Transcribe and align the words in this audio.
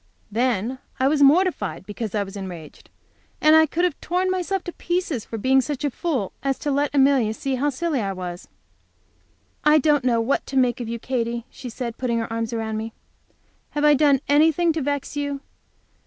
Then 0.31 0.79
I 0.99 1.07
was 1.07 1.21
mortified 1.21 1.85
because 1.85 2.15
I 2.15 2.23
was 2.23 2.35
enraged, 2.35 2.89
and 3.39 3.55
I 3.55 3.67
could 3.67 3.83
have 3.83 4.01
torn 4.01 4.31
myself 4.31 4.63
to 4.63 4.71
pieces 4.73 5.25
for 5.25 5.37
being 5.37 5.61
such 5.61 5.85
a 5.85 5.91
fool 5.91 6.33
as 6.41 6.57
to 6.57 6.71
let 6.71 6.95
Amelia 6.95 7.35
see 7.35 7.53
how 7.53 7.69
silly 7.69 8.01
I 8.01 8.11
was. 8.11 8.47
"I 9.63 9.77
don't 9.77 10.03
know 10.03 10.19
what 10.19 10.43
to 10.47 10.57
make 10.57 10.79
of 10.79 10.89
you, 10.89 10.97
Katy," 10.97 11.45
she 11.51 11.69
said, 11.69 11.99
putting 11.99 12.17
her 12.17 12.33
arms 12.33 12.51
round 12.51 12.79
me. 12.79 12.93
"Have 13.77 13.85
I 13.85 13.93
done 13.93 14.21
anything 14.27 14.73
to 14.73 14.81
vex 14.81 15.15
you? 15.15 15.41